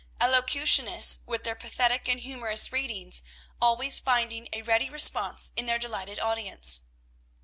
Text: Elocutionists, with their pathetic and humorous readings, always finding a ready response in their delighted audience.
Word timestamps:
Elocutionists, 0.19 1.21
with 1.27 1.43
their 1.43 1.53
pathetic 1.53 2.07
and 2.09 2.21
humorous 2.21 2.71
readings, 2.71 3.21
always 3.61 3.99
finding 3.99 4.49
a 4.51 4.63
ready 4.63 4.89
response 4.89 5.51
in 5.55 5.67
their 5.67 5.77
delighted 5.77 6.17
audience. 6.17 6.81